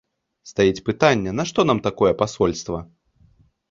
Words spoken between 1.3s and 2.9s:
нашто нам такое пасольства?